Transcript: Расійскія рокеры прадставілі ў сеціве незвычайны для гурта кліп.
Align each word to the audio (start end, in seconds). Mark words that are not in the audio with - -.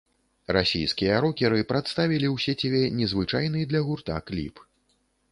Расійскія 0.55 1.17
рокеры 1.25 1.59
прадставілі 1.71 2.27
ў 2.35 2.45
сеціве 2.45 2.81
незвычайны 3.01 3.59
для 3.75 3.81
гурта 3.91 4.17
кліп. 4.31 4.55